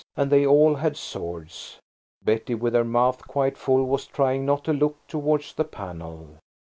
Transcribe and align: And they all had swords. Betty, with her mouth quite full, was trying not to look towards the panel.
And 0.17 0.31
they 0.31 0.47
all 0.47 0.73
had 0.73 0.97
swords. 0.97 1.77
Betty, 2.23 2.55
with 2.55 2.73
her 2.73 2.83
mouth 2.83 3.27
quite 3.27 3.55
full, 3.55 3.83
was 3.85 4.07
trying 4.07 4.47
not 4.47 4.63
to 4.63 4.73
look 4.73 4.97
towards 5.05 5.53
the 5.53 5.63
panel. 5.63 6.39